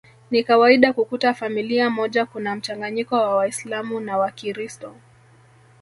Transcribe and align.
Ni 0.31 0.43
kawaida 0.43 0.93
kukuta 0.93 1.33
familia 1.33 1.89
moja 1.89 2.25
kuna 2.25 2.55
mchanganyiko 2.55 3.15
wa 3.15 3.35
waislamu 3.35 3.99
na 3.99 4.17
wakiristo 4.17 4.95